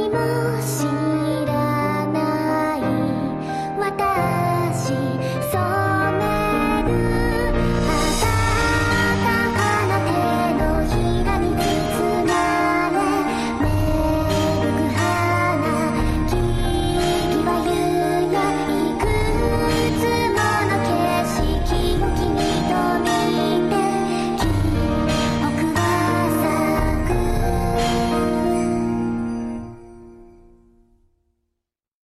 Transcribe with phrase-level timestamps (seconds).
[0.00, 0.99] 多么